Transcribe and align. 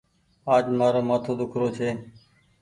آج 0.53 0.65
مآرو 0.77 1.01
مآٿو 1.07 1.31
ۮيک 1.39 1.51
رو 1.59 1.67
ڇي۔ 1.77 1.89